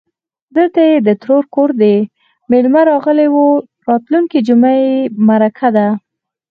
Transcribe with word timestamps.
_دلته 0.55 0.81
يې 0.89 0.97
د 1.07 1.09
ترور 1.21 1.43
کور 1.55 1.69
دی، 1.81 1.95
مېلمه 2.49 2.81
راغلی 2.91 3.27
و. 3.31 3.37
راتلونکې 3.89 4.39
جومه 4.47 4.71
يې 4.81 4.91
مرکه 5.27 5.69
ده. 5.75 5.87